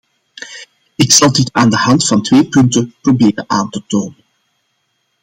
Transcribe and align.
Ik 0.95 1.11
zal 1.11 1.31
dit 1.33 1.53
aan 1.53 1.69
de 1.69 1.75
hand 1.75 2.07
van 2.07 2.21
twee 2.21 2.47
punten 2.49 2.95
proberen 3.01 3.43
aan 3.49 3.69
te 3.69 3.83
tonen. 3.87 4.23